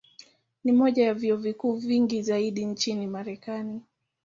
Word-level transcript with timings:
Ni 0.63 0.71
moja 0.71 1.03
ya 1.03 1.13
vyuo 1.13 1.37
vikuu 1.37 1.73
vingi 1.75 2.21
zaidi 2.21 2.65
nchini 2.65 3.07
Marekani. 3.07 3.81